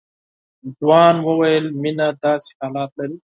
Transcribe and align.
ځوان 0.77 1.15
وويل 1.27 1.65
مينه 1.81 2.07
داسې 2.23 2.49
حالات 2.59 2.91
لري. 2.99 3.17